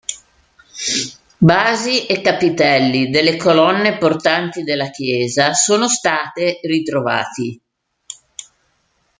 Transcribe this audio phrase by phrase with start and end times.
[1.37, 7.61] Basi e capitelli delle colonne portanti della chiesa sono state ritrovati.